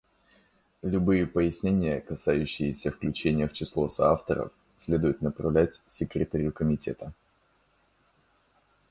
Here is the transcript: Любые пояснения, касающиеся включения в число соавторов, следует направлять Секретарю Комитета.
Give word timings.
Любые 0.81 1.27
пояснения, 1.27 2.01
касающиеся 2.01 2.89
включения 2.89 3.47
в 3.47 3.53
число 3.53 3.87
соавторов, 3.87 4.51
следует 4.75 5.21
направлять 5.21 5.79
Секретарю 5.85 6.51
Комитета. 6.51 7.13